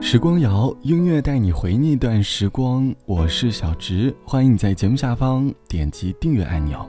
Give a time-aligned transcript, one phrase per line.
[0.00, 2.94] 时光谣，音乐带你回那段时光。
[3.06, 6.88] 我是小直，欢迎你在节目下方点击订阅按钮。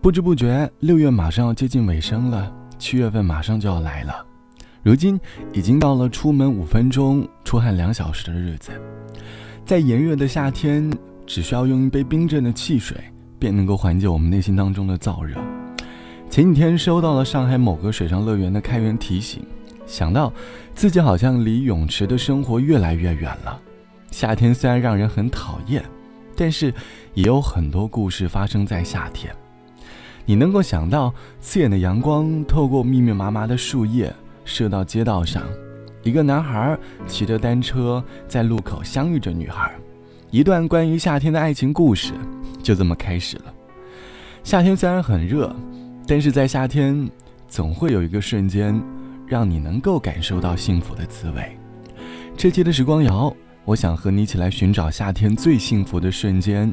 [0.00, 4.24] 不知不觉，六月马上要接近尾声了，七月份马上就要来了。
[4.82, 5.20] 如今
[5.52, 8.70] 已经到了出门五分钟、出汗两小时的日子，
[9.66, 10.90] 在炎热的夏天，
[11.26, 12.96] 只需要用一杯冰镇的汽水，
[13.38, 15.36] 便能够缓解我们内心当中的燥热。
[16.30, 19.44] 前几天收到了上海某个水上乐园的开园提醒。
[19.94, 20.32] 想到
[20.74, 23.60] 自己好像离泳池的生活越来越远了。
[24.10, 25.84] 夏天虽然让人很讨厌，
[26.34, 26.74] 但是
[27.14, 29.32] 也有很多故事发生在夏天。
[30.26, 34.12] 你能够想到刺眼的阳光透过密密麻麻的树叶
[34.44, 35.44] 射到街道上，
[36.02, 36.76] 一个男孩
[37.06, 39.72] 骑着单车在路口相遇着女孩，
[40.32, 42.14] 一段关于夏天的爱情故事
[42.64, 43.54] 就这么开始了。
[44.42, 45.54] 夏天虽然很热，
[46.04, 47.08] 但是在夏天
[47.46, 48.82] 总会有一个瞬间。
[49.26, 51.58] 让你能够感受到幸福的滋味。
[52.36, 56.72] 这期的时光谣，我想和你一起来寻找夏天最幸福的瞬间。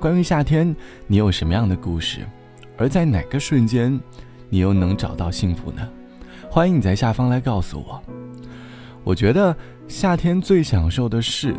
[0.00, 0.74] 关于夏天，
[1.06, 2.20] 你有什么样的故事？
[2.78, 4.00] 而在哪个瞬间，
[4.48, 5.86] 你又能找到幸福呢？
[6.48, 8.02] 欢迎你在下方来告诉我。
[9.04, 9.54] 我觉得
[9.86, 11.54] 夏天最享受的事，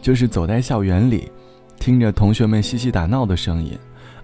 [0.00, 1.30] 就是走在校园里，
[1.78, 3.78] 听着同学们嬉戏打闹的声音，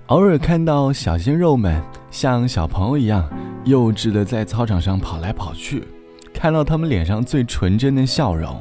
[0.06, 3.28] 偶尔看到小鲜肉们像小朋友一样。
[3.66, 5.86] 幼稚的在操场上跑来跑去，
[6.32, 8.58] 看到他们脸上最纯真的笑容，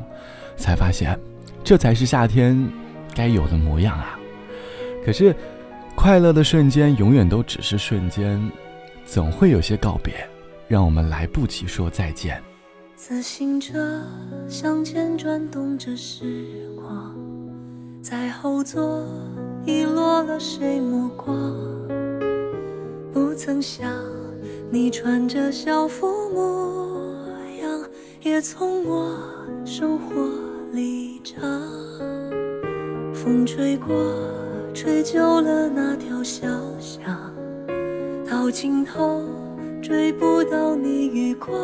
[0.58, 1.18] 才发现，
[1.64, 2.70] 这才是夏天
[3.16, 4.20] 该有的模样啊！
[5.06, 5.34] 可是，
[5.96, 8.52] 快乐的瞬间永远都只是瞬间，
[9.06, 10.14] 总会有些告别，
[10.68, 12.44] 让我们来不及说再见。
[12.98, 14.04] 自行车
[14.50, 17.16] 向前转动着时光，
[18.02, 19.06] 在后座
[19.66, 21.56] 遗落了谁目光？
[23.40, 23.90] 曾想。
[24.70, 27.24] 你穿着校服模
[27.62, 27.90] 样，
[28.22, 29.18] 也从我
[29.64, 30.30] 生活
[30.74, 31.42] 里长。
[33.14, 33.96] 风吹过，
[34.74, 36.48] 吹旧了那条小
[36.82, 37.02] 巷，
[38.30, 39.24] 到尽头
[39.82, 41.58] 追不到你余光。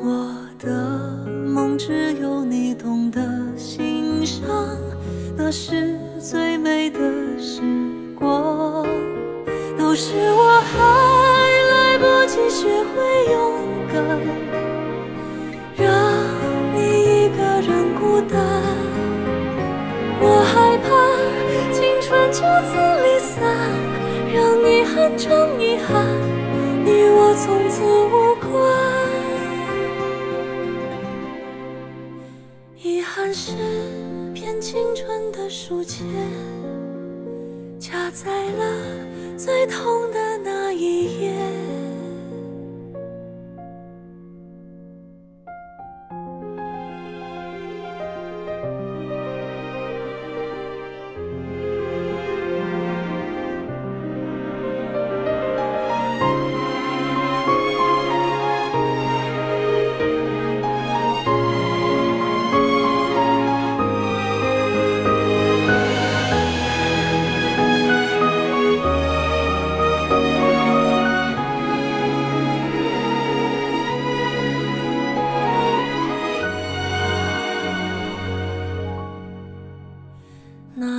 [0.00, 3.22] 我的梦只有你懂得
[3.56, 4.50] 欣赏，
[5.36, 6.98] 那是最美的
[7.38, 7.62] 时
[8.18, 8.84] 光，
[9.92, 10.72] 不是我还
[11.70, 12.48] 来不及。
[12.48, 12.96] 学会
[13.30, 13.36] 勇
[13.92, 14.00] 敢，
[15.76, 15.84] 让
[16.74, 18.40] 你一个人孤单。
[20.18, 20.88] 我害怕
[21.74, 22.72] 青春就此
[23.04, 23.44] 离散，
[24.32, 25.92] 让遗憾成遗憾，
[26.86, 28.14] 你我从此无
[37.82, 41.51] 夹在了最痛的那一页。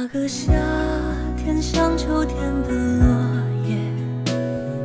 [0.08, 0.52] 个夏
[1.38, 3.06] 天像秋天的落
[3.68, 3.78] 叶，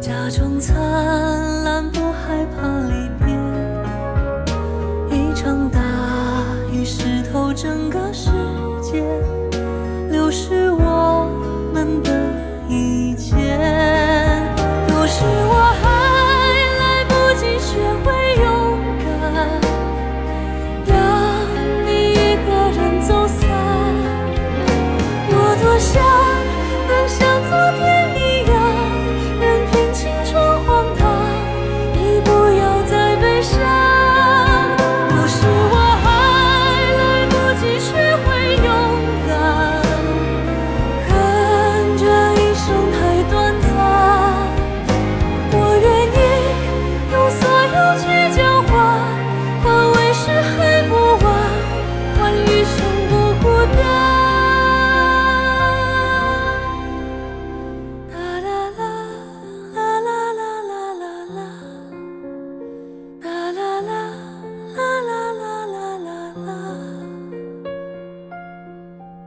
[0.01, 0.77] 假装灿
[1.65, 3.27] 烂，不害怕离别。
[5.17, 5.81] 一场大
[6.73, 8.31] 雨湿透整个世
[8.81, 9.03] 界，
[10.11, 10.68] 流失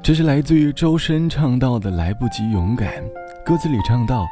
[0.03, 2.92] 这是来自于周深唱到的《来不及勇敢》，
[3.45, 4.25] 歌词里唱到：“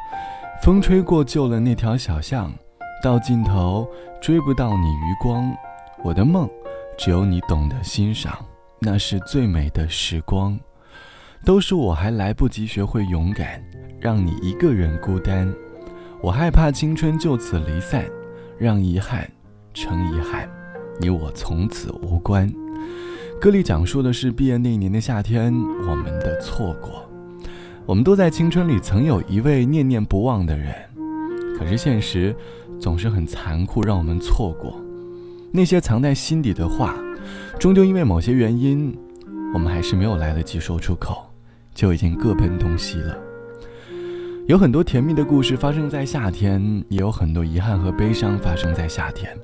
[0.60, 2.52] 风吹过旧了那条小巷，
[3.00, 3.88] 到尽头
[4.20, 5.48] 追不到你余光。
[6.02, 6.50] 我的梦
[6.98, 8.36] 只有你懂得欣赏，
[8.80, 10.58] 那是最美的时光。
[11.44, 13.62] 都是我还来不及学会勇敢，
[14.00, 15.50] 让你一个人孤单。
[16.20, 18.04] 我害怕青春就此离散，
[18.58, 19.30] 让遗憾
[19.72, 20.50] 成遗憾，
[20.98, 22.52] 你我从此无关。
[23.40, 25.50] 歌里讲述的是毕业那年的夏天，
[25.88, 27.08] 我们的错过。
[27.86, 30.74] 我们都在青春里曾有一位念念不忘的人，
[31.58, 32.36] 可是现实
[32.78, 34.78] 总是很残酷，让我们错过
[35.50, 36.94] 那些藏在心底的话，
[37.58, 38.94] 终究因为某些原因，
[39.54, 41.26] 我们还是没有来得及说出口，
[41.74, 43.16] 就已经各奔东西了。
[44.48, 49.34] 有很多甜蜜的故事发生在夏天，也有很多遗憾和悲伤发生在夏天。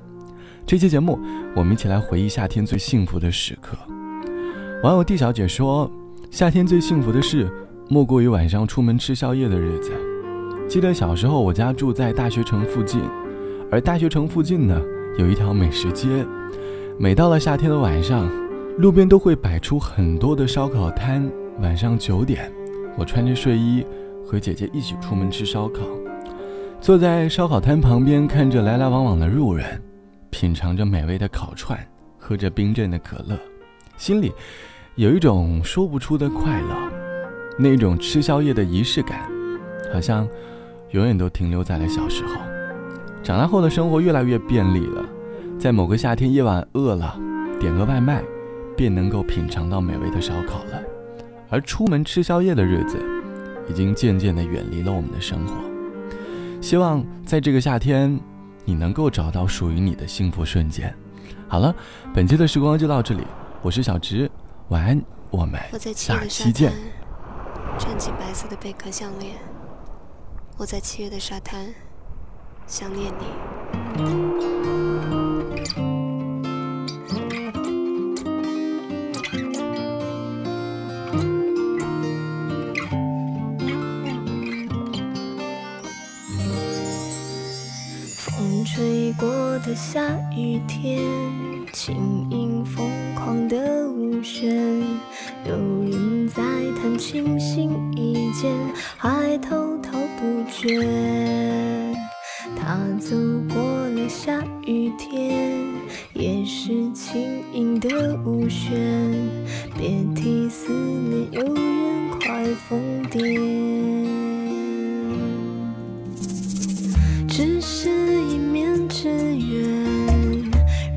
[0.67, 1.17] 这期节目，
[1.55, 3.77] 我们一起来回忆夏天最幸福的时刻。
[4.83, 5.89] 网友 D 小姐说
[6.29, 7.49] ：“夏天最幸福的事，
[7.87, 9.93] 莫过于晚上出门吃宵夜的日子。
[10.67, 12.99] 记得小时候，我家住在大学城附近，
[13.71, 14.77] 而大学城附近呢，
[15.17, 16.25] 有一条美食街。
[16.99, 18.29] 每到了夏天的晚上，
[18.77, 21.31] 路边都会摆出很多的烧烤摊。
[21.61, 22.51] 晚上九点，
[22.97, 23.85] 我穿着睡衣
[24.25, 25.79] 和姐姐一起出门吃烧烤，
[26.81, 29.65] 坐在烧烤摊旁边，看着来来往往的路人。”
[30.37, 31.75] 品尝着美味的烤串，
[32.19, 33.35] 喝着冰镇的可乐，
[33.97, 34.31] 心里
[34.93, 36.91] 有一种说不出的快乐。
[37.57, 39.19] 那种吃宵夜的仪式感，
[39.91, 40.27] 好像
[40.91, 42.35] 永远都停留在了小时候。
[43.23, 45.03] 长大后的生活越来越便利了，
[45.57, 47.19] 在某个夏天夜晚饿了，
[47.59, 48.23] 点个外卖，
[48.75, 50.79] 便能够品尝到美味的烧烤了。
[51.49, 52.99] 而出门吃宵夜的日子，
[53.67, 55.55] 已经渐渐地远离了我们的生活。
[56.61, 58.19] 希望在这个夏天。
[58.67, 60.93] 你能够找到属于你的幸福瞬间。
[61.47, 61.73] 好了，
[62.13, 63.23] 本期的时光就到这里，
[63.61, 64.29] 我是小直，
[64.67, 65.57] 晚安，我们
[65.95, 66.73] 下期见。
[67.79, 69.37] 穿起白色的贝壳项链，
[70.57, 71.73] 我在七月的沙滩
[72.65, 75.16] 想念你。
[89.17, 89.27] 过
[89.65, 89.99] 的下
[90.31, 91.01] 雨天，
[91.73, 94.55] 轻盈疯狂的舞旋，
[95.43, 95.55] 有
[95.89, 96.43] 人在
[96.79, 98.53] 弹琴心一间，
[98.95, 100.85] 还滔滔不绝。
[102.55, 103.15] 他走
[103.51, 103.59] 过
[103.89, 105.65] 了下雨天，
[106.13, 108.77] 也是轻盈的舞旋，
[109.75, 112.79] 别提思念有人快疯
[113.09, 113.46] 癫。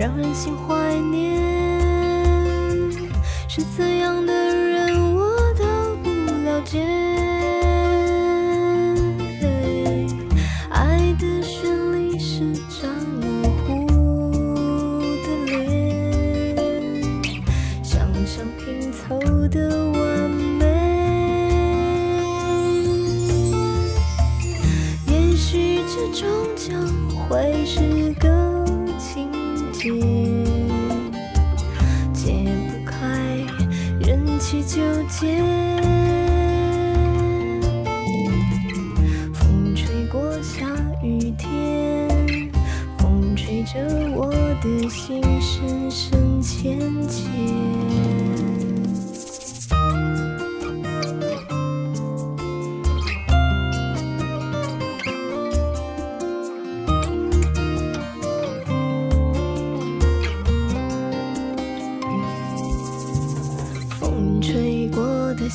[0.01, 1.39] 让人心怀念。
[3.47, 5.63] 是怎样的人，我都
[6.03, 6.09] 不
[6.43, 6.81] 了解。
[10.71, 12.51] 爱的旋律是
[12.81, 13.85] 张模糊
[15.23, 16.57] 的脸，
[17.85, 19.19] 想象拼凑
[19.49, 20.65] 的完美。
[25.09, 26.27] 也许这终
[26.57, 26.89] 将
[27.29, 28.31] 会是个
[29.81, 29.89] 解，
[32.13, 32.99] 解不开，
[33.99, 35.50] 任其纠结。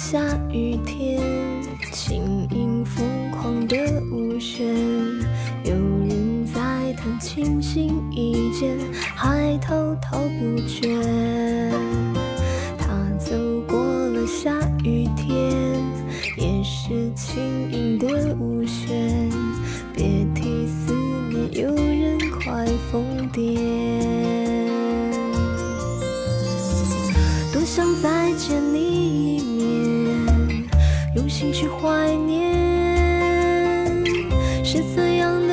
[0.08, 0.20] 下
[0.52, 1.20] 雨天，
[1.92, 3.76] 轻盈疯狂的
[4.12, 4.64] 舞旋，
[5.64, 8.78] 有人在弹琴心一间，
[9.16, 11.65] 还滔滔不绝。
[31.58, 32.52] 去怀念，
[34.62, 35.45] 是怎样